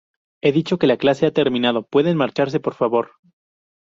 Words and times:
he 0.41 0.51
dicho 0.51 0.79
que 0.79 0.87
la 0.87 0.97
clase 0.97 1.27
ha 1.27 1.31
terminado. 1.31 1.85
pueden 1.85 2.17
marcharse, 2.17 2.59
por 2.59 2.73
favor. 2.73 3.11